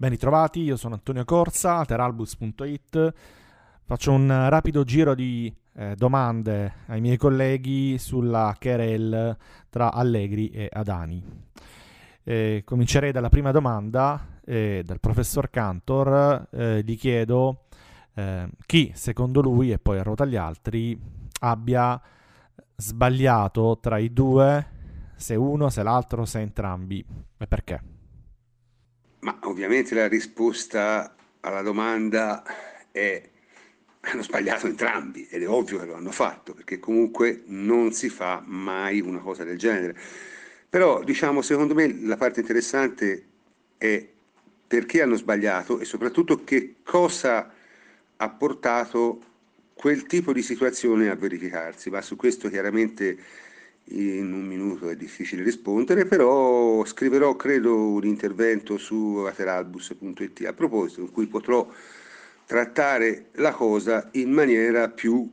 Ben 0.00 0.08
ritrovati, 0.08 0.62
io 0.62 0.78
sono 0.78 0.94
Antonio 0.94 1.26
Corsa, 1.26 1.76
alteralbus.it. 1.76 3.12
Faccio 3.84 4.12
un 4.12 4.28
rapido 4.48 4.82
giro 4.82 5.14
di 5.14 5.54
eh, 5.74 5.94
domande 5.94 6.72
ai 6.86 7.02
miei 7.02 7.18
colleghi 7.18 7.98
sulla 7.98 8.56
querel 8.58 9.36
tra 9.68 9.92
Allegri 9.92 10.48
e 10.48 10.70
Adani. 10.72 11.22
Eh, 12.22 12.62
comincerei 12.64 13.12
dalla 13.12 13.28
prima 13.28 13.50
domanda 13.50 14.38
eh, 14.46 14.80
dal 14.86 15.00
professor 15.00 15.50
Cantor. 15.50 16.48
Eh, 16.50 16.82
gli 16.82 16.96
chiedo 16.96 17.64
eh, 18.14 18.48
chi, 18.64 18.92
secondo 18.94 19.42
lui, 19.42 19.70
e 19.70 19.78
poi 19.78 19.98
a 19.98 20.02
ruota 20.02 20.22
agli 20.22 20.36
altri, 20.36 20.98
abbia 21.40 22.00
sbagliato 22.74 23.78
tra 23.82 23.98
i 23.98 24.10
due, 24.14 24.66
se 25.14 25.34
uno, 25.34 25.68
se 25.68 25.82
l'altro, 25.82 26.24
se 26.24 26.40
entrambi, 26.40 27.04
e 27.36 27.46
perché. 27.46 27.98
Ma 29.20 29.38
ovviamente 29.42 29.94
la 29.94 30.08
risposta 30.08 31.14
alla 31.40 31.62
domanda 31.62 32.42
è 32.90 33.28
hanno 34.02 34.22
sbagliato 34.22 34.66
entrambi 34.66 35.26
ed 35.28 35.42
è 35.42 35.48
ovvio 35.48 35.78
che 35.78 35.84
lo 35.84 35.94
hanno 35.94 36.10
fatto 36.10 36.54
perché 36.54 36.78
comunque 36.78 37.42
non 37.46 37.92
si 37.92 38.08
fa 38.08 38.42
mai 38.46 39.00
una 39.00 39.18
cosa 39.18 39.44
del 39.44 39.58
genere. 39.58 39.94
Però 40.68 41.02
diciamo 41.02 41.42
secondo 41.42 41.74
me 41.74 42.00
la 42.02 42.16
parte 42.16 42.40
interessante 42.40 43.24
è 43.76 44.06
perché 44.66 45.02
hanno 45.02 45.16
sbagliato 45.16 45.80
e 45.80 45.84
soprattutto 45.84 46.44
che 46.44 46.76
cosa 46.82 47.52
ha 48.16 48.28
portato 48.30 49.20
quel 49.74 50.04
tipo 50.04 50.32
di 50.32 50.42
situazione 50.42 51.08
a 51.08 51.14
verificarsi, 51.14 51.90
ma 51.90 52.00
su 52.02 52.14
questo 52.14 52.48
chiaramente 52.48 53.18
in 53.90 54.32
un 54.32 54.44
minuto 54.46 54.88
è 54.88 54.96
difficile 54.96 55.42
rispondere, 55.42 56.06
però 56.06 56.84
scriverò 56.84 57.36
credo 57.36 57.92
un 57.92 58.04
intervento 58.04 58.78
su 58.78 59.24
ateralbus.it 59.26 60.46
a 60.46 60.52
proposito 60.52 61.00
in 61.00 61.10
cui 61.10 61.26
potrò 61.26 61.68
trattare 62.46 63.26
la 63.34 63.52
cosa 63.52 64.08
in 64.12 64.30
maniera 64.30 64.88
più 64.88 65.30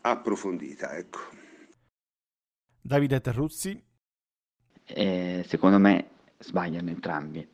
approfondita. 0.00 0.96
Ecco. 0.96 1.20
Davide 2.80 3.20
Terruzzi. 3.20 3.82
Eh, 4.86 5.44
secondo 5.46 5.78
me 5.78 6.08
sbagliano 6.38 6.90
entrambi. 6.90 7.46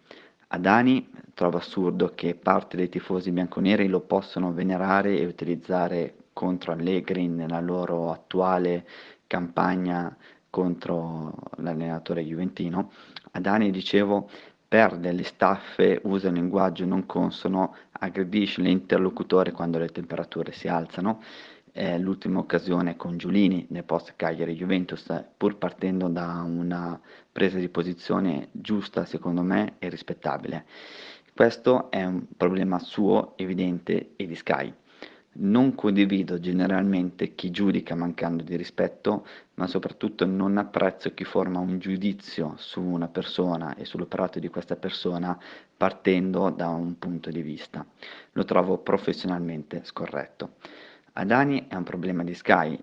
Adani 0.49 1.09
trova 1.35 1.59
assurdo 1.59 2.13
che 2.15 2.35
parte 2.35 2.77
dei 2.77 2.89
tifosi 2.89 3.31
bianconeri 3.31 3.87
lo 3.87 4.01
possano 4.01 4.53
venerare 4.53 5.17
e 5.17 5.27
utilizzare 5.27 6.15
contro 6.33 6.73
Allegri 6.73 7.29
nella 7.29 7.61
loro 7.61 8.11
attuale 8.11 8.87
campagna 9.29 10.17
contro 10.51 11.33
l'allenatore 11.57 12.23
juventino, 12.23 12.91
Adani, 13.33 13.71
dicevo, 13.71 14.29
perde 14.67 15.13
le 15.13 15.25
staffe, 15.25 16.01
usa 16.05 16.29
un 16.29 16.35
linguaggio 16.35 16.85
non 16.85 17.07
consono, 17.07 17.75
aggredisce 17.93 18.61
l'interlocutore 18.61 19.53
quando 19.53 19.79
le 19.79 19.89
temperature 19.89 20.53
si 20.53 20.69
alzano. 20.69 21.23
È 21.73 21.99
l'ultima 21.99 22.41
occasione 22.41 22.97
con 22.97 23.17
Giulini 23.17 23.67
nel 23.71 23.85
post 23.85 24.15
Cagliari 24.17 24.55
Juventus, 24.55 25.07
pur 25.37 25.57
partendo 25.57 26.09
da 26.09 26.43
una 26.45 27.01
presa 27.31 27.59
di 27.59 27.69
posizione 27.69 28.49
giusta, 28.53 29.05
secondo 29.05 29.43
me, 29.43 29.75
e 29.79 29.89
rispettabile. 29.89 30.67
Questo 31.35 31.91
è 31.91 32.05
un 32.05 32.27
problema 32.37 32.79
suo, 32.81 33.35
evidente, 33.37 34.11
e 34.17 34.27
di 34.27 34.35
Sky. 34.35 34.75
Non 35.33 35.77
condivido 35.77 36.41
generalmente 36.41 37.37
chi 37.37 37.51
giudica 37.53 37.95
mancando 37.95 38.43
di 38.43 38.57
rispetto, 38.57 39.25
ma 39.55 39.69
soprattutto 39.69 40.27
non 40.27 40.59
apprezzo 40.59 41.15
chi 41.15 41.23
forma 41.23 41.61
un 41.61 41.79
giudizio 41.79 42.55
su 42.57 42.83
una 42.83 43.07
persona 43.07 43.77
e 43.77 43.85
sull'operato 43.85 44.41
di 44.41 44.49
questa 44.49 44.75
persona 44.75 45.39
partendo 45.77 46.51
da 46.51 46.69
un 46.71 46.99
punto 46.99 47.31
di 47.31 47.43
vista. 47.43 47.87
Lo 48.33 48.45
trovo 48.45 48.79
professionalmente 48.79 49.83
scorretto. 49.85 50.57
A 51.13 51.25
Dani 51.25 51.67
è 51.69 51.77
un 51.77 51.85
problema 51.85 52.25
di 52.25 52.35
Sky, 52.35 52.77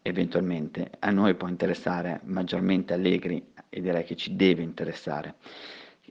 eventualmente, 0.00 0.92
a 0.98 1.10
noi 1.10 1.34
può 1.34 1.46
interessare 1.46 2.20
maggiormente 2.24 2.94
Allegri 2.94 3.52
e 3.68 3.80
direi 3.82 4.04
che 4.04 4.16
ci 4.16 4.34
deve 4.34 4.62
interessare 4.62 5.34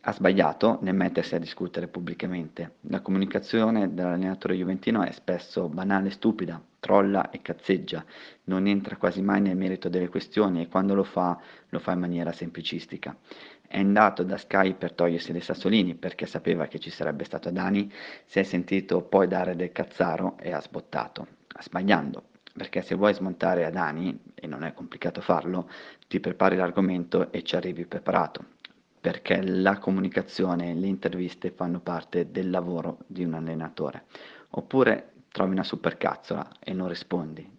ha 0.03 0.13
sbagliato 0.13 0.79
nel 0.81 0.95
mettersi 0.95 1.35
a 1.35 1.39
discutere 1.39 1.87
pubblicamente. 1.87 2.77
La 2.81 3.01
comunicazione 3.01 3.93
dell'allenatore 3.93 4.55
juventino 4.55 5.03
è 5.03 5.11
spesso 5.11 5.69
banale 5.69 6.07
e 6.07 6.11
stupida, 6.11 6.59
trolla 6.79 7.29
e 7.29 7.41
cazzeggia, 7.41 8.03
non 8.45 8.65
entra 8.65 8.97
quasi 8.97 9.21
mai 9.21 9.41
nel 9.41 9.55
merito 9.55 9.89
delle 9.89 10.09
questioni 10.09 10.63
e 10.63 10.67
quando 10.67 10.95
lo 10.95 11.03
fa 11.03 11.39
lo 11.69 11.77
fa 11.77 11.91
in 11.91 11.99
maniera 11.99 12.31
semplicistica. 12.31 13.15
È 13.67 13.77
andato 13.77 14.23
da 14.23 14.37
Sky 14.37 14.73
per 14.73 14.93
togliersi 14.93 15.31
dei 15.31 15.41
sassolini 15.41 15.93
perché 15.93 16.25
sapeva 16.25 16.65
che 16.65 16.79
ci 16.79 16.89
sarebbe 16.89 17.23
stato 17.23 17.51
Dani, 17.51 17.91
si 18.25 18.39
è 18.39 18.43
sentito 18.43 19.03
poi 19.03 19.27
dare 19.27 19.55
del 19.55 19.71
cazzaro 19.71 20.35
e 20.39 20.51
ha 20.51 20.59
sbottato, 20.59 21.27
sbagliando. 21.59 22.23
Perché 22.53 22.81
se 22.81 22.95
vuoi 22.95 23.13
smontare 23.13 23.65
Adani, 23.65 24.19
e 24.33 24.45
non 24.45 24.63
è 24.63 24.73
complicato 24.73 25.21
farlo, 25.21 25.69
ti 26.07 26.19
prepari 26.19 26.57
l'argomento 26.57 27.31
e 27.31 27.43
ci 27.43 27.55
arrivi 27.55 27.85
preparato 27.85 28.59
perché 29.01 29.41
la 29.41 29.79
comunicazione 29.79 30.69
e 30.69 30.75
le 30.75 30.85
interviste 30.85 31.49
fanno 31.49 31.79
parte 31.79 32.29
del 32.29 32.51
lavoro 32.51 32.99
di 33.07 33.23
un 33.23 33.33
allenatore. 33.33 34.05
Oppure 34.51 35.13
trovi 35.31 35.53
una 35.53 35.63
supercazzola 35.63 36.51
e 36.59 36.71
non 36.73 36.87
rispondi. 36.87 37.49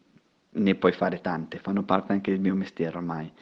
Ne 0.55 0.75
puoi 0.77 0.93
fare 0.93 1.21
tante, 1.21 1.59
fanno 1.59 1.83
parte 1.83 2.13
anche 2.13 2.31
del 2.31 2.41
mio 2.41 2.55
mestiere 2.55 2.97
ormai. 2.97 3.33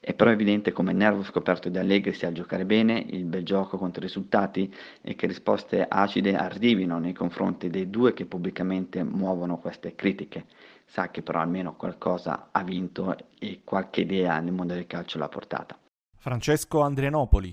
È 0.00 0.14
però 0.14 0.30
evidente 0.32 0.72
come 0.72 0.90
il 0.90 0.96
nervo 0.96 1.22
scoperto 1.22 1.68
di 1.68 1.78
Allegri 1.78 2.12
sia 2.12 2.32
giocare 2.32 2.64
bene, 2.64 2.98
il 2.98 3.24
bel 3.24 3.44
gioco 3.44 3.78
contro 3.78 4.02
i 4.02 4.06
risultati 4.06 4.74
e 5.00 5.14
che 5.14 5.28
risposte 5.28 5.86
acide 5.88 6.34
arrivino 6.34 6.98
nei 6.98 7.12
confronti 7.12 7.70
dei 7.70 7.88
due 7.88 8.12
che 8.14 8.26
pubblicamente 8.26 9.04
muovono 9.04 9.58
queste 9.58 9.94
critiche. 9.94 10.46
Sa 10.86 11.10
che 11.10 11.22
però 11.22 11.38
almeno 11.38 11.76
qualcosa 11.76 12.48
ha 12.50 12.64
vinto 12.64 13.16
e 13.38 13.60
qualche 13.62 14.00
idea 14.00 14.40
nel 14.40 14.52
mondo 14.52 14.74
del 14.74 14.88
calcio 14.88 15.18
l'ha 15.18 15.28
portata. 15.28 15.78
Francesco 16.22 16.82
Andrianopoli. 16.82 17.52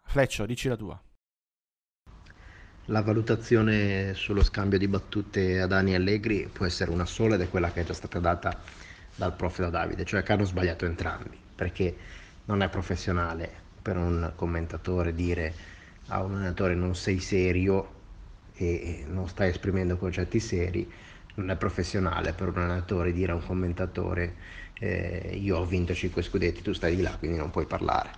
Fleccio, 0.00 0.46
dici 0.46 0.66
la 0.66 0.76
tua. 0.76 0.98
La 2.86 3.02
valutazione 3.02 4.14
sullo 4.14 4.42
scambio 4.42 4.78
di 4.78 4.88
battute 4.88 5.60
a 5.60 5.66
Dani 5.66 5.94
Allegri 5.94 6.48
può 6.50 6.64
essere 6.64 6.90
una 6.90 7.04
sola 7.04 7.34
ed 7.34 7.42
è 7.42 7.50
quella 7.50 7.70
che 7.70 7.82
è 7.82 7.84
già 7.84 7.92
stata 7.92 8.18
data 8.18 8.62
dal 9.14 9.36
prof 9.36 9.58
da 9.58 9.68
Davide, 9.68 10.06
cioè 10.06 10.22
che 10.22 10.32
hanno 10.32 10.46
sbagliato 10.46 10.86
entrambi, 10.86 11.38
perché 11.54 11.94
non 12.46 12.62
è 12.62 12.70
professionale 12.70 13.52
per 13.82 13.98
un 13.98 14.32
commentatore 14.34 15.12
dire 15.12 15.52
a 16.06 16.22
un 16.22 16.36
allenatore 16.36 16.74
non 16.74 16.94
sei 16.94 17.20
serio 17.20 17.96
e 18.54 19.04
non 19.06 19.28
stai 19.28 19.50
esprimendo 19.50 19.98
concetti 19.98 20.40
seri, 20.40 20.90
non 21.38 21.50
è 21.50 21.56
professionale 21.56 22.32
per 22.32 22.48
un 22.48 22.58
allenatore 22.58 23.12
dire 23.12 23.32
a 23.32 23.36
un 23.36 23.44
commentatore 23.44 24.34
eh, 24.80 25.38
io 25.40 25.58
ho 25.58 25.64
vinto 25.64 25.94
5 25.94 26.22
scudetti, 26.22 26.62
tu 26.62 26.72
stai 26.72 26.94
di 26.94 27.02
là, 27.02 27.16
quindi 27.18 27.36
non 27.36 27.50
puoi 27.50 27.66
parlare. 27.66 28.10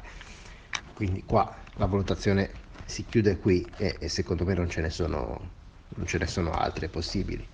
Quindi 0.95 1.23
qua 1.25 1.57
la 1.77 1.87
valutazione 1.87 2.51
si 2.85 3.05
chiude 3.09 3.39
qui 3.39 3.67
e, 3.77 3.97
e 3.99 4.09
secondo 4.09 4.45
me 4.45 4.55
non 4.55 4.69
ce, 4.69 4.81
ne 4.81 4.91
sono, 4.91 5.51
non 5.95 6.07
ce 6.07 6.19
ne 6.19 6.27
sono 6.27 6.53
altre 6.53 6.89
possibili. 6.89 7.47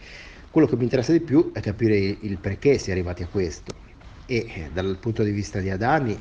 Quello 0.50 0.66
che 0.66 0.76
mi 0.76 0.84
interessa 0.84 1.12
di 1.12 1.20
più 1.20 1.52
è 1.52 1.60
capire 1.60 1.96
il 1.96 2.38
perché 2.38 2.78
si 2.78 2.88
è 2.90 2.92
arrivati 2.92 3.22
a 3.22 3.28
questo 3.28 3.74
e 4.26 4.36
eh, 4.36 4.70
dal 4.72 4.96
punto 4.98 5.22
di 5.22 5.30
vista 5.30 5.60
di 5.60 5.70
Adani 5.70 6.20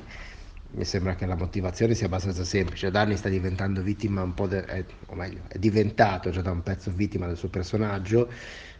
mi 0.71 0.83
sembra 0.83 1.15
che 1.15 1.25
la 1.25 1.35
motivazione 1.35 1.95
sia 1.95 2.07
abbastanza 2.07 2.43
semplice. 2.43 2.87
Adani 2.87 3.15
sta 3.15 3.29
diventando 3.29 3.81
vittima 3.81 4.21
un 4.21 4.33
po', 4.33 4.45
de, 4.45 4.59
eh, 4.65 4.85
o 5.07 5.15
meglio, 5.15 5.41
è 5.47 5.57
diventato 5.57 6.31
già 6.31 6.41
da 6.41 6.51
un 6.51 6.61
pezzo 6.61 6.91
vittima 6.93 7.27
del 7.27 7.37
suo 7.37 7.47
personaggio 7.47 8.29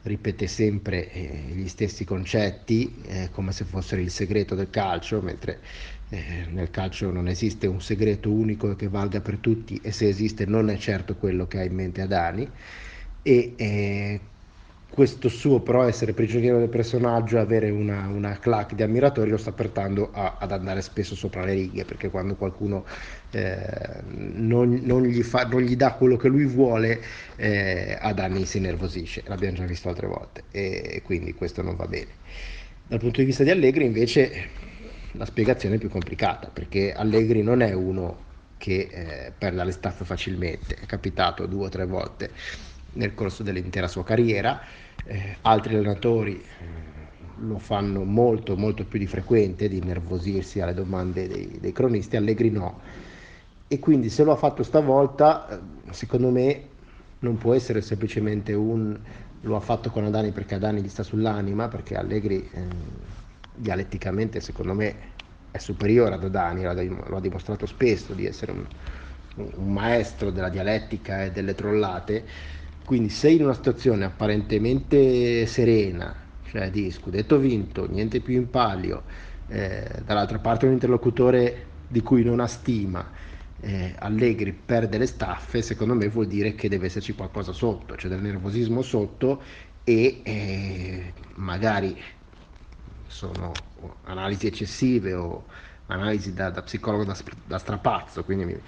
ripete 0.06 0.48
sempre 0.48 1.12
eh, 1.12 1.52
gli 1.54 1.68
stessi 1.68 2.06
concetti 2.06 3.02
eh, 3.08 3.30
come 3.32 3.52
se 3.52 3.66
fossero 3.66 4.02
il 4.02 4.12
segreto 4.12 4.56
del 4.56 4.70
calcio, 4.70 5.22
mentre 5.22 5.60
eh, 6.10 6.46
nel 6.50 6.70
calcio 6.70 7.12
non 7.12 7.28
esiste 7.28 7.68
un 7.68 7.82
segreto 7.82 8.32
unico 8.32 8.76
che 8.76 8.88
valga 8.88 9.20
per 9.22 9.38
tutti 9.38 9.80
e 9.84 9.92
se 9.92 10.08
esiste 10.08 10.46
non 10.46 10.70
è 10.70 10.78
certo 10.78 11.16
quello 11.16 11.48
che 11.48 11.60
ha 11.60 11.64
in 11.64 11.74
mente 11.74 12.02
Adani. 12.02 12.50
E 13.24 13.54
eh, 13.56 14.20
questo 14.90 15.28
suo 15.28 15.60
però 15.60 15.84
essere 15.84 16.14
prigioniero 16.14 16.58
del 16.58 16.70
personaggio, 16.70 17.38
avere 17.40 17.70
una, 17.70 18.08
una 18.08 18.40
clac 18.40 18.76
di 18.76 18.84
ammiratori 18.84 19.30
lo 19.30 19.38
sta 19.38 19.52
portando 19.52 20.10
a, 20.14 20.38
ad 20.40 20.52
andare 20.52 20.82
spesso 20.82 21.16
sopra 21.16 21.44
le 21.44 21.54
righe, 21.54 21.84
perché 21.84 22.10
quando 22.10 22.36
qualcuno 22.36 22.86
eh, 23.32 23.58
non, 24.06 24.80
non, 24.84 25.04
gli 25.04 25.22
fa, 25.22 25.46
non, 25.48 25.62
gli 25.62 25.76
dà 25.76 25.94
quello 25.94 26.16
che 26.16 26.30
lui 26.30 26.46
vuole, 26.46 27.02
eh, 27.36 27.98
ad 28.00 28.20
anni 28.20 28.46
si 28.46 28.60
nervosisce, 28.60 29.24
l'abbiamo 29.26 29.58
già 29.58 29.66
visto 29.66 29.90
altre 29.90 30.08
volte 30.08 30.44
e 30.52 31.02
quindi 31.04 31.34
questo 31.34 31.62
non 31.62 31.76
va 31.76 31.88
bene. 31.88 32.12
Dal 32.88 33.00
punto 33.00 33.20
di 33.20 33.26
vista 33.26 33.44
di 33.44 33.50
Allegri 33.50 33.84
invece 33.84 34.50
la 35.12 35.26
spiegazione 35.26 35.76
è 35.76 35.78
più 35.78 35.90
complicata, 35.90 36.50
perché 36.54 36.94
Allegri 36.94 37.42
non 37.42 37.62
è 37.62 37.74
uno 37.74 38.24
che 38.58 38.88
eh, 38.90 39.32
perde 39.38 39.64
le 39.64 39.72
staffe 39.72 40.06
facilmente, 40.06 40.76
è 40.76 40.86
capitato 40.86 41.46
due 41.48 41.66
o 41.66 41.70
tre 41.70 41.86
volte 41.86 42.30
nel 42.96 43.14
corso 43.14 43.44
dell'intera 43.44 43.88
sua 43.88 44.04
carriera, 44.04 44.62
eh, 45.06 45.38
altri 45.42 45.76
allenatori 45.76 46.42
eh, 46.42 46.94
lo 47.38 47.60
fanno 47.60 48.04
molto 48.04 48.56
molto 48.56 48.86
più 48.86 49.00
di 49.00 49.08
frequente 49.08 49.68
di 49.68 49.82
nervosirsi 49.82 50.62
alle 50.62 50.74
domande 50.74 51.28
dei, 51.28 51.58
dei 51.60 51.72
cronisti, 51.72 52.16
Allegri 52.16 52.50
no. 52.50 52.80
E 53.68 53.80
quindi 53.80 54.10
se 54.10 54.24
lo 54.24 54.32
ha 54.32 54.36
fatto 54.36 54.64
stavolta, 54.64 55.48
eh, 55.50 55.94
secondo 55.94 56.30
me 56.30 56.74
non 57.20 57.38
può 57.38 57.54
essere 57.54 57.82
semplicemente 57.82 58.54
un 58.54 58.98
lo 59.46 59.56
ha 59.56 59.60
fatto 59.60 59.90
con 59.90 60.04
Adani 60.04 60.32
perché 60.32 60.56
Adani 60.56 60.82
gli 60.82 60.90
sta 60.90 61.04
sull'anima, 61.04 61.68
perché 61.68 61.96
Allegri 61.96 62.50
eh, 62.52 62.62
dialetticamente 63.54 64.40
secondo 64.40 64.74
me 64.74 65.14
è 65.52 65.58
superiore 65.58 66.16
ad 66.16 66.24
Adani, 66.24 66.64
lo 66.64 67.16
ha 67.16 67.22
dimostrato 67.22 67.66
spesso 67.66 68.14
di 68.14 68.26
essere 68.26 68.52
un, 68.52 68.66
un 69.36 69.72
maestro 69.72 70.32
della 70.32 70.50
dialettica 70.50 71.24
e 71.24 71.32
delle 71.32 71.56
trollate, 71.56 72.26
quindi 72.86 73.10
sei 73.10 73.36
in 73.38 73.44
una 73.44 73.54
situazione 73.54 74.06
apparentemente 74.06 75.46
serena, 75.48 76.16
cioè 76.46 76.70
di 76.70 76.92
scudetto 76.92 77.38
vinto, 77.38 77.90
niente 77.90 78.22
più 78.22 78.36
in 78.36 78.50
palio, 78.50 79.04
eh, 79.48 79.90
dall'altra 80.06 80.40
parte 80.40 80.68
un 80.68 80.74
interlocutore 80.74 81.66
di 81.88 82.02
cui 82.02 82.24
non 82.24 82.40
ha 82.40 82.48
stima, 82.48 83.10
eh, 83.62 83.96
Allegri 83.98 84.54
perde 84.54 85.00
le 85.00 85.08
staffe, 85.08 85.64
secondo 85.64 85.96
me 85.96 86.08
vuol 86.10 86.28
dire 86.28 86.54
che 86.54 86.70
deve 86.70 86.86
esserci 86.86 87.14
qualcosa 87.14 87.52
sotto, 87.52 87.96
c'è 87.96 88.08
del 88.08 88.22
nervosismo 88.22 88.84
sotto 88.84 89.42
e 89.84 90.22
eh, 90.24 91.14
magari 91.36 92.00
sono 93.08 93.52
analisi 94.04 94.46
eccessive 94.48 95.14
o 95.14 95.46
analisi 95.88 96.34
da, 96.34 96.50
da 96.50 96.62
psicologo 96.62 97.04
da, 97.04 97.18
da, 97.46 97.58
strapazzo, 97.58 98.24
quindi 98.24 98.46
mi 98.46 98.62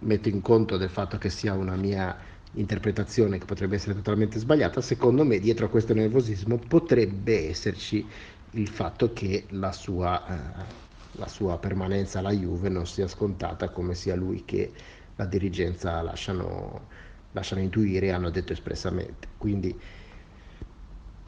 metto 0.00 0.28
in 0.28 0.40
conto 0.40 0.76
del 0.76 0.90
fatto 0.90 1.18
che 1.18 1.30
sia 1.30 1.52
una 1.54 1.76
mia 1.76 2.16
interpretazione 2.54 3.38
che 3.38 3.46
potrebbe 3.46 3.76
essere 3.76 3.94
totalmente 3.94 4.38
sbagliata, 4.38 4.80
secondo 4.80 5.24
me 5.24 5.38
dietro 5.38 5.66
a 5.66 5.68
questo 5.68 5.94
nervosismo 5.94 6.58
potrebbe 6.58 7.48
esserci 7.48 8.06
il 8.52 8.68
fatto 8.68 9.12
che 9.12 9.46
la 9.50 9.72
sua, 9.72 10.26
eh, 10.26 10.64
la 11.12 11.28
sua 11.28 11.58
permanenza 11.58 12.18
alla 12.18 12.32
Juve 12.32 12.68
non 12.68 12.86
sia 12.86 13.08
scontata 13.08 13.70
come 13.70 13.94
sia 13.94 14.14
lui 14.14 14.44
che 14.44 14.70
la 15.16 15.24
dirigenza 15.24 16.02
lasciano, 16.02 16.88
lasciano 17.32 17.62
intuire 17.62 18.06
e 18.06 18.10
hanno 18.10 18.30
detto 18.30 18.52
espressamente. 18.52 19.28
Quindi 19.38 19.78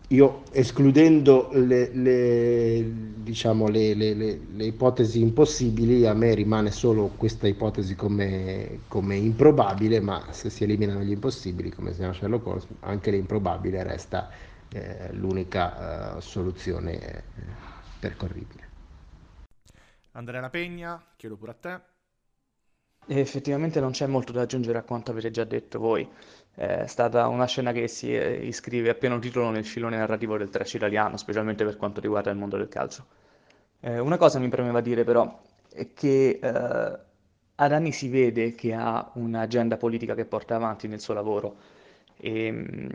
io 0.09 0.43
escludendo 0.53 1.49
le, 1.53 1.91
le, 1.93 2.85
diciamo, 3.23 3.69
le, 3.69 3.95
le, 3.95 4.39
ipotesi 4.65 5.21
impossibili, 5.21 6.06
a 6.06 6.12
me 6.12 6.35
rimane 6.35 6.71
solo 6.71 7.09
questa 7.17 7.49
ipotesi 7.49 7.95
come, 7.95 8.81
come 8.89 9.17
improbabile, 9.17 10.01
ma 10.01 10.27
se 10.31 10.51
si 10.51 10.65
eliminano 10.65 11.01
gli 11.01 11.12
impossibili, 11.12 11.71
come 11.71 11.93
si 11.93 11.99
chiama 11.99 12.12
Sherlock 12.12 12.47
Holmes, 12.47 12.67
anche 12.81 13.11
l'improbabile 13.11 13.83
resta 13.83 14.31
eh, 14.69 15.12
l'unica 15.12 16.17
eh, 16.17 16.21
soluzione 16.21 17.00
eh, 17.00 17.23
percorribile. 17.99 18.62
Andrea 20.12 20.41
La 20.41 20.50
Pegna, 20.50 21.03
chiedo 21.17 21.37
pure 21.37 21.50
a 21.53 21.55
te. 21.55 21.81
Effettivamente 23.07 23.81
non 23.81 23.91
c'è 23.91 24.07
molto 24.07 24.33
da 24.33 24.43
aggiungere 24.43 24.79
a 24.79 24.83
quanto 24.83 25.11
avete 25.11 25.31
già 25.31 25.45
detto 25.45 25.79
voi. 25.79 26.09
È 26.55 26.87
stata 26.87 27.27
una 27.27 27.47
scena 27.47 27.73
che 27.73 27.89
si 27.89 28.15
eh, 28.15 28.47
iscrive 28.47 28.91
a 28.91 28.95
pieno 28.95 29.19
titolo 29.19 29.51
nel 29.51 29.65
filone 29.65 29.97
narrativo 29.97 30.37
del 30.37 30.51
trash 30.51 30.75
italiano, 30.75 31.17
specialmente 31.17 31.65
per 31.65 31.77
quanto 31.77 32.01
riguarda 32.01 32.31
il 32.31 32.37
mondo 32.37 32.56
del 32.56 32.69
calcio. 32.69 33.06
Eh, 33.81 33.99
una 33.99 34.17
cosa 34.17 34.39
mi 34.39 34.49
premeva 34.49 34.81
dire 34.81 35.05
però 35.05 35.41
è 35.73 35.93
che 35.93 36.39
eh, 36.41 36.49
ad 37.56 37.73
anni 37.73 37.93
si 37.93 38.09
vede 38.09 38.55
che 38.55 38.73
ha 38.73 39.11
un'agenda 39.15 39.77
politica 39.77 40.15
che 40.15 40.25
porta 40.25 40.55
avanti 40.55 40.89
nel 40.89 41.01
suo 41.01 41.15
lavoro 41.15 41.56
e, 42.17 42.47
ehm, 42.47 42.89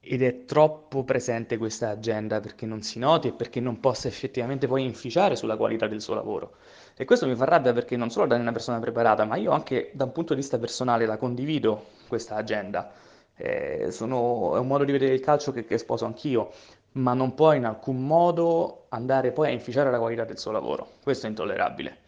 ed 0.00 0.22
è 0.22 0.44
troppo 0.44 1.04
presente 1.04 1.56
questa 1.58 1.90
agenda 1.90 2.40
perché 2.40 2.64
non 2.64 2.82
si 2.82 2.98
noti 2.98 3.28
e 3.28 3.32
perché 3.32 3.60
non 3.60 3.80
possa 3.80 4.08
effettivamente 4.08 4.66
poi 4.66 4.84
inficiare 4.84 5.36
sulla 5.36 5.56
qualità 5.56 5.88
del 5.88 6.00
suo 6.00 6.14
lavoro. 6.14 6.56
E 6.96 7.04
questo 7.04 7.26
mi 7.26 7.34
fa 7.34 7.44
rabbia 7.44 7.72
perché 7.72 7.96
non 7.96 8.10
solo 8.10 8.26
da 8.26 8.36
una 8.36 8.52
persona 8.52 8.78
preparata, 8.78 9.24
ma 9.24 9.36
io 9.36 9.50
anche 9.50 9.90
da 9.94 10.04
un 10.04 10.12
punto 10.12 10.32
di 10.34 10.40
vista 10.40 10.58
personale 10.58 11.06
la 11.06 11.16
condivido 11.18 11.86
questa 12.06 12.36
agenda. 12.36 12.92
Eh, 13.36 13.88
sono, 13.90 14.56
è 14.56 14.58
un 14.58 14.66
modo 14.66 14.84
di 14.84 14.92
vedere 14.92 15.14
il 15.14 15.20
calcio 15.20 15.52
che, 15.52 15.64
che 15.64 15.78
sposo 15.78 16.06
anch'io, 16.06 16.52
ma 16.92 17.12
non 17.14 17.34
può 17.34 17.52
in 17.52 17.64
alcun 17.64 18.04
modo 18.06 18.86
andare 18.88 19.32
poi 19.32 19.48
a 19.48 19.52
inficiare 19.52 19.90
la 19.90 19.98
qualità 19.98 20.24
del 20.24 20.38
suo 20.38 20.50
lavoro. 20.52 20.88
Questo 21.02 21.26
è 21.26 21.28
intollerabile. 21.28 22.04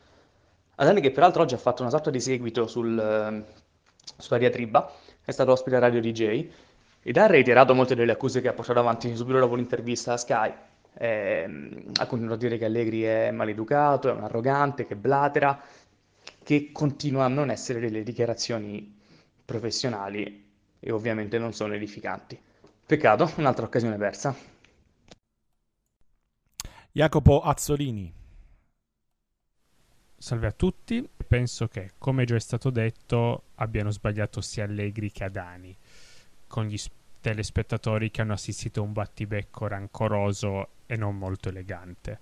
Adani 0.77 1.01
che 1.01 1.11
peraltro 1.11 1.43
oggi 1.43 1.55
ha 1.55 1.59
fatto 1.59 1.83
una 1.83 1.91
sorta 1.91 2.11
di 2.11 2.21
seguito 2.21 2.67
sul, 2.67 3.45
sulla 4.17 4.39
diatriba, 4.39 4.91
è 5.25 5.31
stato 5.31 5.53
ospite 5.53 5.77
a 5.77 5.81
Radio 5.81 6.01
DJ 6.01 6.49
ed 7.03 7.17
ha 7.17 7.27
reiterato 7.27 7.75
molte 7.75 7.95
delle 7.95 8.13
accuse 8.13 8.41
che 8.41 8.49
ha 8.49 8.53
portato 8.53 8.79
avanti 8.79 9.15
subito 9.17 9.39
dopo 9.39 9.55
l'intervista 9.57 10.13
a 10.13 10.17
Sky. 10.17 10.53
Eh, 11.01 11.91
ha 11.95 12.07
continuato 12.07 12.35
a 12.35 12.39
dire 12.39 12.59
che 12.59 12.65
Allegri 12.65 13.03
è 13.03 13.31
maleducato, 13.31 14.09
è 14.09 14.13
un 14.13 14.25
arrogante, 14.25 14.87
che 14.87 14.97
blatera, 14.97 15.61
che 16.43 16.71
continua 16.73 17.25
a 17.25 17.29
non 17.29 17.51
essere 17.51 17.81
delle 17.81 18.03
dichiarazioni 18.03 18.98
professionali 19.49 20.47
e 20.79 20.93
ovviamente 20.93 21.39
non 21.39 21.55
sono 21.55 21.73
edificanti. 21.73 22.39
Peccato, 22.85 23.33
un'altra 23.37 23.65
occasione 23.65 23.97
persa. 23.97 24.37
Jacopo 26.93 27.41
Azzolini. 27.41 28.13
Salve 30.19 30.47
a 30.49 30.53
tutti, 30.53 31.09
penso 31.27 31.67
che, 31.67 31.93
come 31.97 32.27
già 32.27 32.37
è 32.37 32.41
stato 32.41 32.69
detto, 32.69 33.45
abbiano 33.55 33.91
sbagliato 33.91 34.43
sia 34.43 34.65
Allegri 34.65 35.11
che 35.11 35.25
Adani, 35.25 35.75
con 36.47 36.67
gli 36.67 36.79
telespettatori 37.19 38.11
che 38.11 38.21
hanno 38.21 38.35
assistito 38.35 38.81
a 38.81 38.85
un 38.85 38.93
battibecco 38.93 39.67
rancoroso 39.67 40.69
e 40.85 40.97
non 40.97 41.17
molto 41.17 41.49
elegante. 41.49 42.21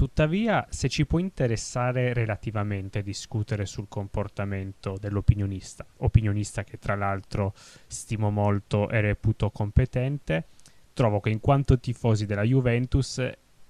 Tuttavia, 0.00 0.66
se 0.70 0.88
ci 0.88 1.04
può 1.04 1.18
interessare 1.18 2.14
relativamente 2.14 3.02
discutere 3.02 3.66
sul 3.66 3.86
comportamento 3.86 4.96
dell'opinionista, 4.98 5.84
opinionista 5.98 6.64
che 6.64 6.78
tra 6.78 6.94
l'altro 6.94 7.52
stimo 7.86 8.30
molto 8.30 8.88
e 8.88 9.02
reputo 9.02 9.50
competente, 9.50 10.46
trovo 10.94 11.20
che 11.20 11.28
in 11.28 11.40
quanto 11.40 11.78
tifosi 11.78 12.24
della 12.24 12.44
Juventus 12.44 13.18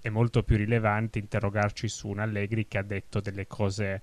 è 0.01 0.09
molto 0.09 0.45
più 0.45 0.57
rilevante 0.57 1.19
interrogarci 1.19 1.89
su 1.89 2.07
un 2.07 2.21
Allegri 2.21 2.69
che 2.69 2.79
ha 2.79 2.85
detto 2.85 3.19
delle 3.19 3.49
cose 3.49 4.01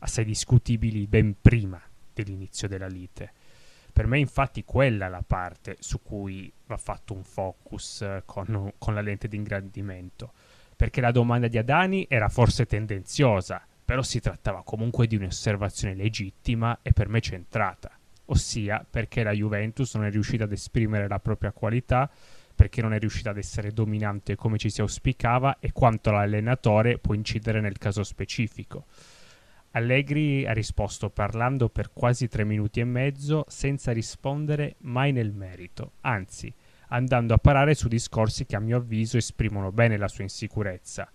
assai 0.00 0.24
discutibili 0.24 1.06
ben 1.06 1.36
prima 1.40 1.80
dell'inizio 2.12 2.66
della 2.66 2.88
lite. 2.88 3.32
Per 3.92 4.08
me 4.08 4.18
infatti 4.18 4.64
quella 4.64 5.06
è 5.06 5.10
la 5.10 5.22
parte 5.24 5.76
su 5.78 6.02
cui 6.02 6.52
va 6.66 6.76
fatto 6.76 7.14
un 7.14 7.22
focus 7.22 8.04
con, 8.24 8.72
con 8.78 8.94
la 8.94 9.00
lente 9.00 9.28
di 9.28 9.36
ingrandimento 9.36 10.32
perché 10.78 11.00
la 11.00 11.10
domanda 11.10 11.48
di 11.48 11.58
Adani 11.58 12.06
era 12.08 12.28
forse 12.28 12.64
tendenziosa, 12.64 13.66
però 13.84 14.00
si 14.00 14.20
trattava 14.20 14.62
comunque 14.62 15.08
di 15.08 15.16
un'osservazione 15.16 15.96
legittima 15.96 16.78
e 16.82 16.92
per 16.92 17.08
me 17.08 17.20
centrata, 17.20 17.90
ossia 18.26 18.86
perché 18.88 19.24
la 19.24 19.32
Juventus 19.32 19.96
non 19.96 20.04
è 20.04 20.10
riuscita 20.10 20.44
ad 20.44 20.52
esprimere 20.52 21.08
la 21.08 21.18
propria 21.18 21.50
qualità, 21.50 22.08
perché 22.54 22.80
non 22.80 22.92
è 22.92 23.00
riuscita 23.00 23.30
ad 23.30 23.38
essere 23.38 23.72
dominante 23.72 24.36
come 24.36 24.56
ci 24.56 24.70
si 24.70 24.80
auspicava 24.80 25.58
e 25.58 25.72
quanto 25.72 26.12
l'allenatore 26.12 26.98
può 26.98 27.12
incidere 27.12 27.60
nel 27.60 27.76
caso 27.76 28.04
specifico. 28.04 28.86
Allegri 29.72 30.46
ha 30.46 30.52
risposto 30.52 31.10
parlando 31.10 31.68
per 31.70 31.90
quasi 31.92 32.28
tre 32.28 32.44
minuti 32.44 32.78
e 32.78 32.84
mezzo 32.84 33.44
senza 33.48 33.90
rispondere 33.90 34.76
mai 34.82 35.10
nel 35.10 35.32
merito, 35.32 35.94
anzi 36.02 36.54
andando 36.88 37.34
a 37.34 37.38
parare 37.38 37.74
su 37.74 37.88
discorsi 37.88 38.46
che 38.46 38.56
a 38.56 38.60
mio 38.60 38.76
avviso 38.76 39.16
esprimono 39.16 39.72
bene 39.72 39.96
la 39.96 40.08
sua 40.08 40.24
insicurezza. 40.24 41.10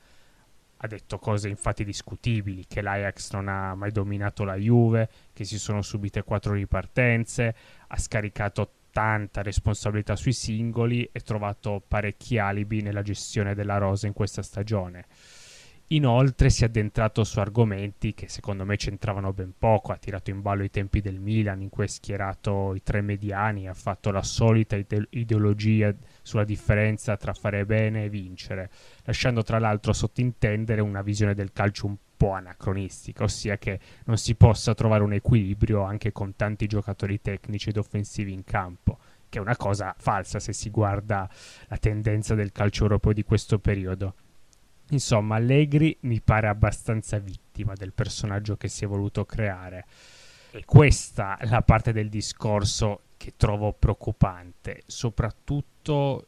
Ha 0.77 0.87
detto 0.87 1.17
cose 1.17 1.47
infatti 1.47 1.83
discutibili, 1.85 2.65
che 2.67 2.81
l'Ajax 2.81 3.31
non 3.31 3.47
ha 3.47 3.73
mai 3.73 3.91
dominato 3.91 4.43
la 4.43 4.55
Juve, 4.55 5.09
che 5.31 5.45
si 5.45 5.57
sono 5.57 5.81
subite 5.81 6.23
quattro 6.23 6.53
ripartenze, 6.53 7.55
ha 7.87 7.97
scaricato 7.97 8.71
tanta 8.91 9.41
responsabilità 9.41 10.15
sui 10.15 10.33
singoli 10.33 11.09
e 11.11 11.19
trovato 11.21 11.81
parecchi 11.87 12.37
alibi 12.37 12.81
nella 12.81 13.01
gestione 13.01 13.55
della 13.55 13.77
rosa 13.77 14.07
in 14.07 14.13
questa 14.13 14.43
stagione. 14.43 15.05
Inoltre 15.93 16.49
si 16.49 16.63
è 16.63 16.65
addentrato 16.65 17.23
su 17.23 17.37
argomenti 17.37 18.15
che 18.15 18.27
secondo 18.27 18.65
me 18.65 18.77
c'entravano 18.77 19.31
ben 19.31 19.53
poco, 19.55 19.91
ha 19.91 19.97
tirato 19.97 20.31
in 20.31 20.41
ballo 20.41 20.63
i 20.63 20.71
tempi 20.71 21.01
del 21.01 21.19
Milan 21.19 21.61
in 21.61 21.69
cui 21.69 21.83
ha 21.83 21.87
schierato 21.87 22.73
i 22.73 22.81
tre 22.81 23.01
mediani, 23.01 23.67
ha 23.67 23.75
fatto 23.75 24.09
la 24.09 24.23
solita 24.23 24.75
ide- 24.75 25.05
ideologia 25.11 25.93
sulla 26.23 26.45
differenza 26.45 27.15
tra 27.15 27.33
fare 27.33 27.63
bene 27.67 28.05
e 28.05 28.09
vincere, 28.09 28.71
lasciando 29.03 29.43
tra 29.43 29.59
l'altro 29.59 29.93
sottintendere 29.93 30.81
una 30.81 31.03
visione 31.03 31.35
del 31.35 31.51
calcio 31.53 31.85
un 31.85 31.97
po' 32.17 32.31
anacronistica, 32.31 33.25
ossia 33.25 33.59
che 33.59 33.79
non 34.05 34.17
si 34.17 34.33
possa 34.33 34.73
trovare 34.73 35.03
un 35.03 35.13
equilibrio 35.13 35.83
anche 35.83 36.11
con 36.11 36.35
tanti 36.35 36.65
giocatori 36.65 37.21
tecnici 37.21 37.69
ed 37.69 37.77
offensivi 37.77 38.33
in 38.33 38.43
campo 38.43 38.97
che 39.29 39.39
è 39.39 39.41
una 39.41 39.57
cosa 39.57 39.95
falsa 39.97 40.39
se 40.39 40.53
si 40.53 40.69
guarda 40.69 41.27
la 41.67 41.77
tendenza 41.77 42.35
del 42.35 42.51
calcio 42.51 42.83
europeo 42.83 43.13
di 43.13 43.23
questo 43.23 43.57
periodo. 43.57 44.13
Insomma, 44.93 45.37
Allegri 45.37 45.97
mi 46.01 46.21
pare 46.21 46.47
abbastanza 46.47 47.17
vittima 47.17 47.73
del 47.73 47.93
personaggio 47.93 48.55
che 48.57 48.67
si 48.67 48.83
è 48.83 48.87
voluto 48.87 49.25
creare. 49.25 49.85
E 50.51 50.63
questa 50.65 51.37
è 51.37 51.47
la 51.47 51.63
parte 51.63 51.91
del 51.91 52.09
discorso 52.09 53.01
che 53.17 53.33
trovo 53.35 53.73
preoccupante, 53.73 54.83
soprattutto 54.85 56.27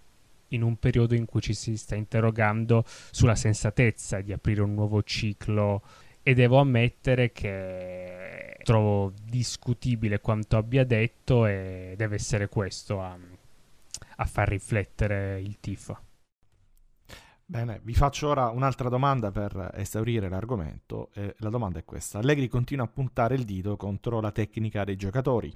in 0.50 0.64
un 0.64 0.78
periodo 0.78 1.14
in 1.14 1.26
cui 1.26 1.42
ci 1.42 1.54
si 1.54 1.78
sta 1.78 1.94
interrogando 1.94 2.84
sulla 3.12 3.36
sensatezza 3.36 4.22
di 4.22 4.34
aprire 4.34 4.62
un 4.62 4.74
nuovo 4.74 5.04
ciclo 5.04 5.84
e 6.24 6.34
devo 6.34 6.58
ammettere 6.58 7.32
che 7.32 8.58
trovo 8.64 9.14
discutibile 9.24 10.22
quanto 10.22 10.58
abbia 10.58 10.84
detto 10.84 11.46
e 11.46 11.94
deve 11.96 12.16
essere 12.16 12.50
questo 12.50 13.00
a, 13.00 13.16
a 14.16 14.26
far 14.26 14.48
riflettere 14.48 15.40
il 15.40 15.60
tifo. 15.60 16.05
Bene, 17.48 17.80
vi 17.84 17.94
faccio 17.94 18.30
ora 18.30 18.50
un'altra 18.50 18.90
domanda 18.90 19.32
per 19.32 19.70
esaurire 19.76 20.30
l'argomento. 20.30 21.12
Eh, 21.14 21.36
la 21.38 21.50
domanda 21.50 21.78
è 21.78 21.86
questa. 21.86 22.18
Allegri 22.18 22.48
continua 22.48 22.86
a 22.86 22.88
puntare 22.88 23.36
il 23.36 23.44
dito 23.44 23.78
contro 23.78 24.20
la 24.20 24.32
tecnica 24.32 24.84
dei 24.84 24.96
giocatori. 24.96 25.56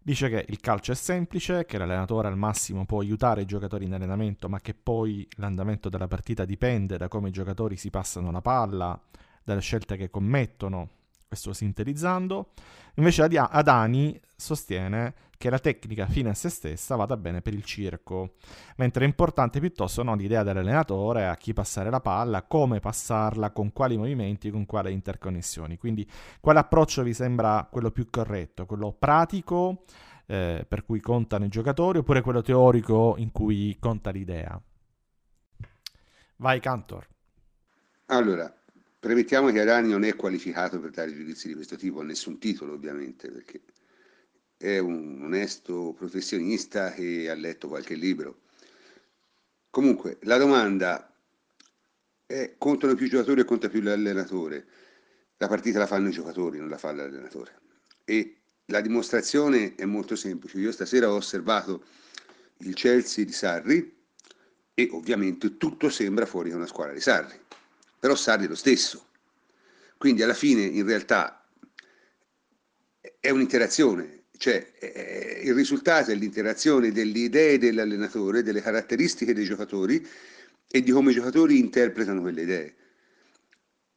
Dice 0.00 0.28
che 0.28 0.44
il 0.48 0.60
calcio 0.60 0.92
è 0.92 0.94
semplice, 0.94 1.64
che 1.64 1.78
l'allenatore 1.78 2.28
al 2.28 2.36
massimo 2.36 2.86
può 2.86 3.00
aiutare 3.00 3.42
i 3.42 3.46
giocatori 3.46 3.86
in 3.86 3.94
allenamento, 3.94 4.48
ma 4.48 4.60
che 4.60 4.72
poi 4.72 5.26
l'andamento 5.36 5.88
della 5.88 6.06
partita 6.06 6.44
dipende 6.44 6.96
da 6.96 7.08
come 7.08 7.30
i 7.30 7.32
giocatori 7.32 7.76
si 7.76 7.90
passano 7.90 8.30
la 8.30 8.40
palla, 8.40 9.00
dalle 9.42 9.60
scelte 9.60 9.96
che 9.96 10.10
commettono, 10.10 10.90
questo 11.34 11.52
sintetizzando. 11.52 12.50
Invece 12.94 13.22
Adani 13.22 14.18
sostiene 14.36 15.14
che 15.36 15.50
la 15.50 15.58
tecnica 15.58 16.06
fine 16.06 16.30
a 16.30 16.34
se 16.34 16.48
stessa 16.48 16.94
vada 16.94 17.16
bene 17.16 17.42
per 17.42 17.52
il 17.52 17.64
circo, 17.64 18.34
mentre 18.76 19.04
è 19.04 19.08
importante 19.08 19.58
piuttosto 19.58 20.04
no, 20.04 20.14
l'idea 20.14 20.44
dell'allenatore 20.44 21.26
a 21.26 21.34
chi 21.36 21.52
passare 21.52 21.90
la 21.90 22.00
palla, 22.00 22.44
come 22.44 22.78
passarla, 22.78 23.50
con 23.50 23.72
quali 23.72 23.96
movimenti, 23.96 24.50
con 24.50 24.64
quali 24.64 24.92
interconnessioni. 24.92 25.76
Quindi 25.76 26.08
quale 26.40 26.60
approccio 26.60 27.02
vi 27.02 27.12
sembra 27.12 27.66
quello 27.70 27.90
più 27.90 28.08
corretto? 28.08 28.64
Quello 28.64 28.94
pratico, 28.96 29.82
eh, 30.26 30.64
per 30.66 30.84
cui 30.84 31.00
contano 31.00 31.44
i 31.44 31.48
giocatori, 31.48 31.98
oppure 31.98 32.22
quello 32.22 32.42
teorico 32.42 33.16
in 33.18 33.32
cui 33.32 33.76
conta 33.80 34.10
l'idea? 34.10 34.58
Vai 36.36 36.60
Cantor. 36.60 37.06
Allora, 38.06 38.52
premettiamo 39.04 39.50
che 39.50 39.60
Adani 39.60 39.90
non 39.90 40.02
è 40.02 40.16
qualificato 40.16 40.80
per 40.80 40.88
dare 40.88 41.14
giudizi 41.14 41.48
di 41.48 41.54
questo 41.54 41.76
tipo, 41.76 42.00
a 42.00 42.04
nessun 42.04 42.38
titolo 42.38 42.72
ovviamente, 42.72 43.30
perché 43.30 43.60
è 44.56 44.78
un 44.78 45.20
onesto 45.22 45.92
professionista 45.92 46.90
che 46.90 47.28
ha 47.28 47.34
letto 47.34 47.68
qualche 47.68 47.96
libro. 47.96 48.44
Comunque, 49.68 50.16
la 50.22 50.38
domanda 50.38 51.14
è 52.24 52.54
contano 52.56 52.94
più 52.94 53.06
giocatori 53.06 53.42
o 53.42 53.44
conta 53.44 53.68
più 53.68 53.82
l'allenatore? 53.82 54.66
La 55.36 55.48
partita 55.48 55.78
la 55.78 55.86
fanno 55.86 56.08
i 56.08 56.12
giocatori, 56.12 56.56
non 56.56 56.70
la 56.70 56.78
fa 56.78 56.90
l'allenatore. 56.90 57.60
E 58.06 58.38
la 58.66 58.80
dimostrazione 58.80 59.74
è 59.74 59.84
molto 59.84 60.16
semplice. 60.16 60.56
Io 60.56 60.72
stasera 60.72 61.10
ho 61.10 61.16
osservato 61.16 61.84
il 62.60 62.72
Chelsea 62.72 63.26
di 63.26 63.32
Sarri 63.32 63.94
e 64.72 64.88
ovviamente 64.92 65.58
tutto 65.58 65.90
sembra 65.90 66.24
fuori 66.24 66.48
da 66.48 66.56
una 66.56 66.66
squadra 66.66 66.94
di 66.94 67.00
Sarri. 67.00 67.43
Però 68.04 68.16
Sarri 68.16 68.44
è 68.44 68.48
lo 68.48 68.54
stesso. 68.54 69.06
Quindi 69.96 70.22
alla 70.22 70.34
fine 70.34 70.60
in 70.60 70.84
realtà 70.84 71.42
è 73.18 73.30
un'interazione, 73.30 74.24
cioè 74.36 74.72
eh, 74.78 75.40
il 75.42 75.54
risultato 75.54 76.10
è 76.10 76.14
l'interazione 76.14 76.92
delle 76.92 77.20
idee 77.20 77.56
dell'allenatore, 77.56 78.42
delle 78.42 78.60
caratteristiche 78.60 79.32
dei 79.32 79.46
giocatori 79.46 80.06
e 80.68 80.82
di 80.82 80.90
come 80.90 81.12
i 81.12 81.14
giocatori 81.14 81.58
interpretano 81.58 82.20
quelle 82.20 82.42
idee. 82.42 82.74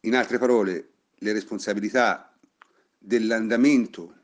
In 0.02 0.16
altre 0.16 0.38
parole, 0.38 0.92
le 1.14 1.34
responsabilità 1.34 2.34
dell'andamento 2.98 4.16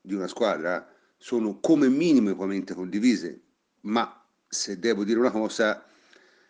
di 0.00 0.14
una 0.14 0.28
squadra 0.28 0.88
sono 1.18 1.58
come 1.58 1.88
minimo 1.88 2.30
equamente 2.30 2.72
condivise, 2.72 3.40
ma 3.80 4.24
se 4.46 4.78
devo 4.78 5.02
dire 5.02 5.18
una 5.18 5.32
cosa, 5.32 5.84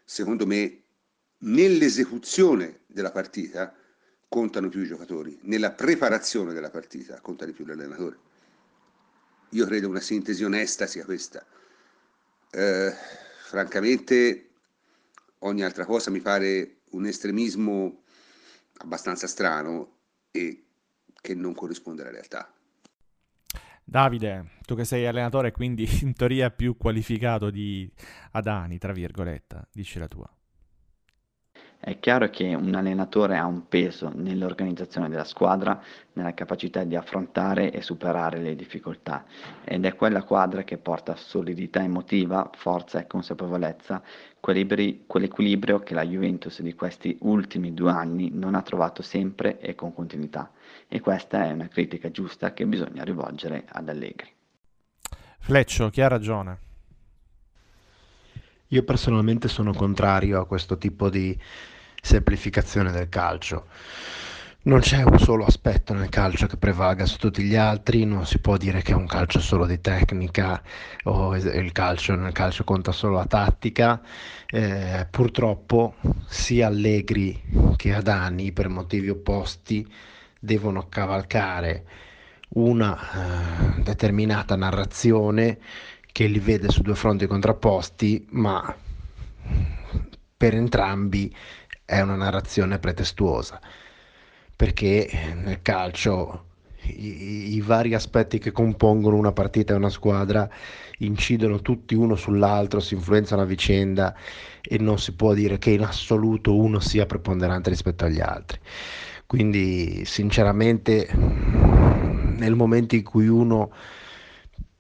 secondo 0.04 0.44
me 0.44 0.82
nell'esecuzione 1.42 2.80
della 2.87 3.11
partita 3.11 3.75
contano 4.28 4.68
più 4.68 4.80
i 4.80 4.87
giocatori, 4.87 5.38
nella 5.42 5.72
preparazione 5.72 6.52
della 6.52 6.70
partita 6.70 7.20
conta 7.20 7.44
di 7.44 7.52
più 7.52 7.66
l'allenatore. 7.66 8.30
Io 9.50 9.66
credo 9.66 9.88
una 9.88 10.00
sintesi 10.00 10.42
onesta 10.44 10.87
sia 10.87 11.04
questa. 11.04 11.44
Eh, 12.50 12.92
francamente, 13.44 14.50
ogni 15.40 15.62
altra 15.62 15.84
cosa 15.84 16.11
mi 16.11 16.20
pare 16.20 16.78
un 16.90 17.06
estremismo 17.06 18.02
abbastanza 18.78 19.26
strano 19.26 19.96
e 20.30 20.64
che 21.20 21.34
non 21.34 21.54
corrisponde 21.54 22.02
alla 22.02 22.11
realtà. 22.11 22.50
Davide, 23.84 24.52
tu 24.64 24.75
che 24.75 24.84
sei 24.84 25.06
allenatore 25.06 25.52
quindi 25.52 25.87
in 26.00 26.14
teoria 26.14 26.50
più 26.50 26.78
qualificato 26.78 27.50
di 27.50 27.90
Adani, 28.32 28.78
tra 28.78 28.92
virgolette, 28.92 29.68
dici 29.72 29.99
la 29.99 30.08
tua. 30.08 30.34
È 31.85 31.99
chiaro 31.99 32.31
che 32.31 32.55
un 32.55 32.77
allenatore 32.77 33.37
ha 33.37 33.45
un 33.45 33.67
peso 33.67 34.12
nell'organizzazione 34.15 35.09
della 35.09 35.25
squadra, 35.25 35.83
nella 36.12 36.33
capacità 36.33 36.85
di 36.85 36.95
affrontare 36.95 37.73
e 37.73 37.83
superare 37.83 38.39
le 38.39 38.55
difficoltà 38.55 39.25
ed 39.65 39.85
è 39.85 39.97
quella 39.97 40.23
quadra 40.23 40.62
che 40.62 40.79
porta 40.79 41.17
solidità 41.17 41.83
emotiva, 41.83 42.49
forza 42.55 43.01
e 43.01 43.09
consapevolezza, 43.09 44.01
quell'equilibrio 44.39 45.81
che 45.81 45.95
la 45.95 46.05
Juventus 46.05 46.61
di 46.62 46.73
questi 46.75 47.19
ultimi 47.23 47.75
due 47.75 47.91
anni 47.91 48.31
non 48.33 48.55
ha 48.55 48.62
trovato 48.62 49.03
sempre 49.03 49.59
e 49.59 49.75
con 49.75 49.93
continuità. 49.93 50.53
E 50.87 51.01
questa 51.01 51.47
è 51.47 51.51
una 51.51 51.67
critica 51.67 52.12
giusta 52.12 52.53
che 52.53 52.65
bisogna 52.65 53.03
rivolgere 53.03 53.65
ad 53.69 53.89
Allegri. 53.89 54.31
Fleccio, 55.41 55.91
chi 55.91 56.01
ha 56.01 56.07
ragione? 56.07 56.59
Io 58.69 58.85
personalmente 58.85 59.49
sono 59.49 59.75
contrario 59.75 60.41
a 60.41 60.47
questo 60.47 60.79
tipo 60.79 61.11
di 61.11 61.39
semplificazione 62.02 62.90
del 62.90 63.09
calcio. 63.09 63.66
Non 64.64 64.80
c'è 64.80 65.02
un 65.02 65.18
solo 65.18 65.44
aspetto 65.44 65.92
nel 65.92 66.09
calcio 66.09 66.47
che 66.47 66.56
prevalga 66.56 67.04
su 67.06 67.16
tutti 67.16 67.42
gli 67.42 67.56
altri, 67.56 68.04
non 68.04 68.26
si 68.26 68.38
può 68.38 68.56
dire 68.56 68.82
che 68.82 68.92
è 68.92 68.94
un 68.94 69.06
calcio 69.06 69.40
solo 69.40 69.66
di 69.66 69.80
tecnica 69.80 70.62
o 71.04 71.35
il 71.37 71.73
calcio, 71.73 72.14
nel 72.14 72.32
calcio 72.32 72.62
conta 72.62 72.92
solo 72.92 73.16
la 73.16 73.26
tattica. 73.26 74.00
Eh, 74.47 75.06
purtroppo 75.11 75.94
sia 76.26 76.66
Allegri 76.68 77.40
che 77.76 77.94
Adani 77.94 78.52
per 78.52 78.68
motivi 78.68 79.09
opposti 79.09 79.90
devono 80.38 80.87
cavalcare 80.88 81.85
una 82.54 83.76
eh, 83.76 83.82
determinata 83.82 84.54
narrazione 84.54 85.59
che 86.12 86.26
li 86.26 86.38
vede 86.38 86.68
su 86.68 86.82
due 86.82 86.94
fronti 86.94 87.26
contrapposti, 87.26 88.26
ma 88.30 88.76
per 90.37 90.54
entrambi 90.54 91.35
è 91.92 92.00
una 92.00 92.16
narrazione 92.16 92.78
pretestuosa, 92.78 93.61
perché 94.56 95.11
nel 95.34 95.61
calcio 95.61 96.46
i, 96.84 97.54
i, 97.54 97.61
vari 97.61 97.92
aspetti 97.92 98.38
che 98.38 98.50
compongono 98.50 99.16
una 99.16 99.32
partita 99.32 99.75
e 99.75 99.76
una 99.76 99.90
squadra 99.90 100.49
incidono 101.00 101.61
tutti 101.61 101.94
uno 101.94 102.16
sull'altro, 102.16 102.80
si 102.80 102.94
influenzano 102.94 103.42
a 103.42 103.44
vicenda 103.44 104.14
e 104.62 104.78
non 104.78 104.99
si 104.99 105.12
può 105.12 105.34
dire 105.34 105.58
che 105.58 105.72
in 105.72 105.82
assoluto 105.82 106.56
uno 106.56 106.80
sia 106.80 107.04
preponderante 107.04 107.68
rispetto 107.68 108.06
agli 108.06 108.20
altri. 108.20 108.58
Quindi 109.26 110.06
sinceramente 110.06 111.08
nel 111.12 112.54
momento 112.54 112.94
in 112.94 113.02
cui 113.02 113.28
uno 113.28 113.70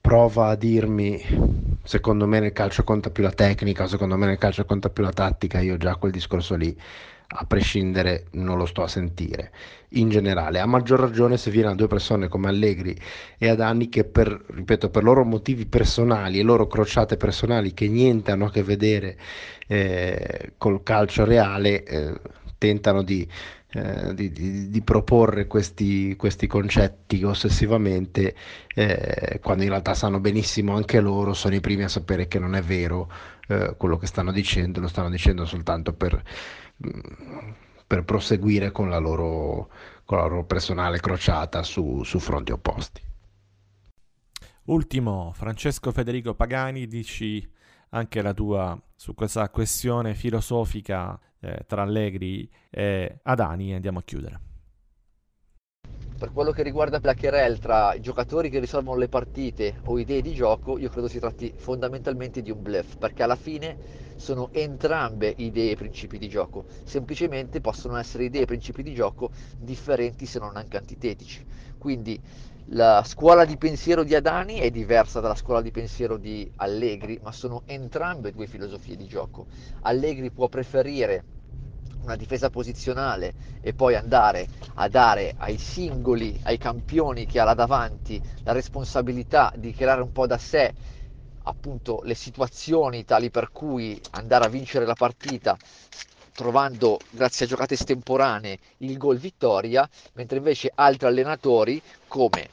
prova 0.00 0.48
a 0.48 0.56
dirmi 0.56 1.71
secondo 1.82 2.26
me 2.26 2.40
nel 2.40 2.52
calcio 2.52 2.84
conta 2.84 3.10
più 3.10 3.22
la 3.22 3.30
tecnica, 3.30 3.86
secondo 3.86 4.16
me 4.16 4.26
nel 4.26 4.38
calcio 4.38 4.64
conta 4.64 4.90
più 4.90 5.02
la 5.02 5.12
tattica, 5.12 5.60
io 5.60 5.76
già 5.76 5.96
quel 5.96 6.12
discorso 6.12 6.54
lì 6.54 6.76
a 7.34 7.44
prescindere 7.46 8.26
non 8.32 8.58
lo 8.58 8.66
sto 8.66 8.82
a 8.82 8.88
sentire. 8.88 9.52
In 9.94 10.08
generale 10.08 10.60
a 10.60 10.66
maggior 10.66 11.00
ragione 11.00 11.36
se 11.36 11.50
viene 11.50 11.70
a 11.70 11.74
due 11.74 11.86
persone 11.86 12.28
come 12.28 12.48
Allegri 12.48 12.96
e 13.38 13.48
Adani 13.48 13.88
che 13.88 14.04
per, 14.04 14.44
ripeto, 14.48 14.90
per 14.90 15.02
loro 15.02 15.24
motivi 15.24 15.66
personali 15.66 16.38
e 16.38 16.42
loro 16.42 16.66
crociate 16.66 17.16
personali 17.16 17.72
che 17.74 17.88
niente 17.88 18.30
hanno 18.30 18.46
a 18.46 18.50
che 18.50 18.62
vedere 18.62 19.16
eh, 19.66 20.52
col 20.58 20.82
calcio 20.82 21.24
reale 21.24 21.84
eh, 21.84 22.20
tentano 22.58 23.02
di 23.02 23.26
eh, 23.74 24.14
di, 24.14 24.30
di, 24.30 24.68
di, 24.68 24.82
proporre 24.82 25.46
questi, 25.46 26.14
questi, 26.16 26.46
concetti 26.46 27.22
ossessivamente 27.24 28.34
eh, 28.74 29.38
quando 29.42 29.62
in 29.62 29.70
realtà 29.70 29.94
sanno 29.94 30.20
benissimo 30.20 30.76
anche 30.76 31.00
loro, 31.00 31.32
sono 31.32 31.54
i 31.54 31.60
primi 31.60 31.82
a 31.82 31.88
sapere 31.88 32.28
che 32.28 32.38
non 32.38 32.54
è 32.54 32.60
vero 32.60 33.10
eh, 33.48 33.74
quello 33.78 33.96
che 33.96 34.06
stanno 34.06 34.30
dicendo, 34.30 34.80
lo 34.80 34.88
stanno 34.88 35.08
dicendo 35.08 35.46
soltanto 35.46 35.94
per, 35.94 36.22
mm, 36.86 37.50
per 37.86 38.04
proseguire 38.04 38.72
con 38.72 38.90
la, 38.90 38.98
loro, 38.98 39.70
con 40.04 40.18
la 40.18 40.26
loro 40.26 40.44
personale 40.44 41.00
crociata 41.00 41.62
su, 41.62 42.02
su 42.02 42.18
fronti 42.18 42.52
opposti. 42.52 43.00
Ultimo, 44.64 45.32
Francesco 45.34 45.92
Federico 45.92 46.34
Pagani, 46.34 46.86
dici 46.86 47.50
anche 47.90 48.22
la 48.22 48.32
tua 48.34 48.78
su 49.02 49.14
questa 49.14 49.48
questione 49.48 50.14
filosofica 50.14 51.18
eh, 51.40 51.64
tra 51.66 51.82
Allegri 51.82 52.48
e 52.70 53.18
Adani 53.24 53.72
e 53.72 53.74
andiamo 53.74 53.98
a 53.98 54.02
chiudere. 54.04 54.40
Per 56.16 56.30
quello 56.32 56.52
che 56.52 56.62
riguarda 56.62 57.00
la 57.02 57.16
querel 57.16 57.58
tra 57.58 57.94
i 57.94 58.00
giocatori 58.00 58.48
che 58.48 58.60
risolvono 58.60 58.96
le 58.96 59.08
partite 59.08 59.80
o 59.86 59.98
idee 59.98 60.22
di 60.22 60.32
gioco, 60.34 60.78
io 60.78 60.88
credo 60.88 61.08
si 61.08 61.18
tratti 61.18 61.52
fondamentalmente 61.56 62.42
di 62.42 62.52
un 62.52 62.62
bluff, 62.62 62.94
perché 62.94 63.24
alla 63.24 63.34
fine 63.34 63.76
sono 64.14 64.50
entrambe 64.52 65.34
idee 65.38 65.72
e 65.72 65.76
principi 65.76 66.16
di 66.16 66.28
gioco, 66.28 66.66
semplicemente 66.84 67.60
possono 67.60 67.96
essere 67.96 68.26
idee 68.26 68.42
e 68.42 68.46
principi 68.46 68.84
di 68.84 68.94
gioco 68.94 69.32
differenti 69.58 70.26
se 70.26 70.38
non 70.38 70.56
anche 70.56 70.76
antitetici 70.76 71.44
Quindi 71.76 72.20
la 72.74 73.02
scuola 73.04 73.44
di 73.44 73.58
pensiero 73.58 74.02
di 74.02 74.14
Adani 74.14 74.58
è 74.58 74.70
diversa 74.70 75.20
dalla 75.20 75.34
scuola 75.34 75.60
di 75.60 75.70
pensiero 75.70 76.16
di 76.16 76.50
Allegri, 76.56 77.18
ma 77.22 77.30
sono 77.30 77.62
entrambe 77.66 78.32
due 78.32 78.46
filosofie 78.46 78.96
di 78.96 79.06
gioco. 79.06 79.46
Allegri 79.82 80.30
può 80.30 80.48
preferire 80.48 81.24
una 82.00 82.16
difesa 82.16 82.48
posizionale 82.48 83.34
e 83.60 83.74
poi 83.74 83.94
andare 83.94 84.48
a 84.74 84.88
dare 84.88 85.34
ai 85.36 85.58
singoli, 85.58 86.38
ai 86.44 86.56
campioni 86.56 87.26
che 87.26 87.40
ha 87.40 87.44
là 87.44 87.54
davanti 87.54 88.20
la 88.42 88.52
responsabilità 88.52 89.52
di 89.54 89.74
creare 89.74 90.00
un 90.00 90.10
po' 90.10 90.26
da 90.26 90.38
sé 90.38 90.72
appunto 91.44 92.00
le 92.04 92.14
situazioni 92.14 93.04
tali 93.04 93.30
per 93.30 93.50
cui 93.52 94.00
andare 94.12 94.46
a 94.46 94.48
vincere 94.48 94.86
la 94.86 94.94
partita 94.94 95.56
trovando 96.32 96.98
grazie 97.10 97.44
a 97.44 97.48
giocate 97.48 97.74
estemporanee 97.74 98.58
il 98.78 98.96
gol 98.96 99.18
vittoria, 99.18 99.88
mentre 100.14 100.38
invece 100.38 100.72
altri 100.74 101.06
allenatori 101.06 101.80
come 102.08 102.48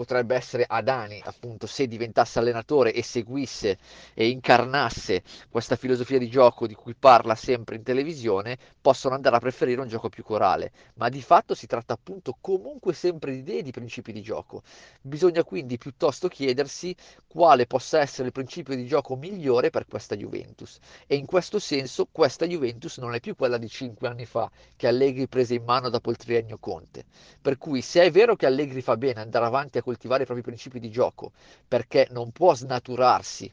potrebbe 0.00 0.34
essere 0.34 0.64
Adani, 0.66 1.20
appunto, 1.26 1.66
se 1.66 1.86
diventasse 1.86 2.38
allenatore 2.38 2.94
e 2.94 3.02
seguisse 3.02 3.76
e 4.14 4.30
incarnasse 4.30 5.22
questa 5.50 5.76
filosofia 5.76 6.16
di 6.16 6.30
gioco 6.30 6.66
di 6.66 6.72
cui 6.72 6.94
parla 6.94 7.34
sempre 7.34 7.76
in 7.76 7.82
televisione, 7.82 8.56
possono 8.80 9.14
andare 9.14 9.36
a 9.36 9.40
preferire 9.40 9.78
un 9.78 9.88
gioco 9.88 10.08
più 10.08 10.22
corale. 10.22 10.72
Ma 10.94 11.10
di 11.10 11.20
fatto 11.20 11.54
si 11.54 11.66
tratta 11.66 11.92
appunto 11.92 12.38
comunque 12.40 12.94
sempre 12.94 13.32
di 13.32 13.40
idee 13.40 13.58
e 13.58 13.62
di 13.62 13.72
principi 13.72 14.12
di 14.12 14.22
gioco. 14.22 14.62
Bisogna 15.02 15.44
quindi 15.44 15.76
piuttosto 15.76 16.28
chiedersi 16.28 16.96
quale 17.26 17.66
possa 17.66 18.00
essere 18.00 18.28
il 18.28 18.32
principio 18.32 18.74
di 18.74 18.86
gioco 18.86 19.16
migliore 19.16 19.68
per 19.68 19.84
questa 19.86 20.16
Juventus. 20.16 20.78
E 21.06 21.16
in 21.16 21.26
questo 21.26 21.58
senso 21.58 22.08
questa 22.10 22.46
Juventus 22.46 22.96
non 22.96 23.14
è 23.14 23.20
più 23.20 23.36
quella 23.36 23.58
di 23.58 23.68
cinque 23.68 24.08
anni 24.08 24.24
fa 24.24 24.50
che 24.76 24.86
Allegri 24.86 25.28
prese 25.28 25.56
in 25.56 25.64
mano 25.64 25.90
dopo 25.90 26.10
il 26.10 26.16
triennio 26.16 26.56
Conte. 26.56 27.04
Per 27.38 27.58
cui 27.58 27.82
se 27.82 28.00
è 28.00 28.10
vero 28.10 28.34
che 28.34 28.46
Allegri 28.46 28.80
fa 28.80 28.96
bene 28.96 29.20
andare 29.20 29.44
avanti 29.44 29.76
a 29.76 29.82
coltivare 29.90 30.22
i 30.22 30.26
propri 30.26 30.44
principi 30.44 30.78
di 30.78 30.88
gioco 30.88 31.32
perché 31.66 32.06
non 32.10 32.30
può 32.30 32.54
snaturarsi 32.54 33.50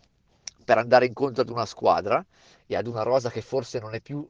per 0.63 0.77
andare 0.77 1.07
incontro 1.07 1.41
ad 1.41 1.49
una 1.49 1.65
squadra 1.65 2.23
e 2.67 2.75
ad 2.75 2.85
una 2.85 3.01
rosa 3.01 3.31
che 3.31 3.41
forse 3.41 3.79
non 3.79 3.95
è 3.95 4.01
più, 4.01 4.27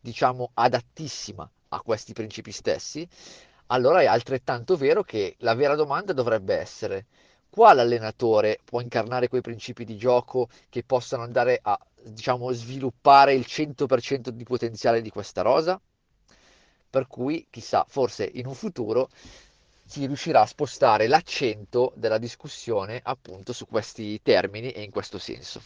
diciamo, 0.00 0.50
adattissima 0.54 1.48
a 1.68 1.80
questi 1.80 2.12
principi 2.12 2.52
stessi, 2.52 3.08
allora 3.68 4.00
è 4.00 4.06
altrettanto 4.06 4.76
vero 4.76 5.02
che 5.02 5.36
la 5.38 5.54
vera 5.54 5.74
domanda 5.74 6.12
dovrebbe 6.12 6.56
essere 6.56 7.06
quale 7.48 7.80
allenatore 7.80 8.58
può 8.64 8.80
incarnare 8.80 9.28
quei 9.28 9.40
principi 9.40 9.84
di 9.84 9.96
gioco 9.96 10.48
che 10.68 10.82
possano 10.82 11.22
andare 11.22 11.58
a, 11.62 11.78
diciamo, 12.02 12.50
sviluppare 12.52 13.32
il 13.32 13.46
100% 13.48 14.28
di 14.28 14.44
potenziale 14.44 15.00
di 15.00 15.10
questa 15.10 15.42
rosa? 15.42 15.80
Per 16.90 17.06
cui, 17.06 17.46
chissà, 17.48 17.84
forse 17.88 18.28
in 18.34 18.46
un 18.46 18.54
futuro 18.54 19.08
si 19.86 20.04
riuscirà 20.06 20.42
a 20.42 20.46
spostare 20.46 21.06
l'accento 21.06 21.92
della 21.96 22.18
discussione 22.18 23.00
appunto 23.02 23.52
su 23.52 23.66
questi 23.66 24.20
termini 24.20 24.70
e 24.72 24.82
in 24.82 24.90
questo 24.90 25.18
senso. 25.18 25.62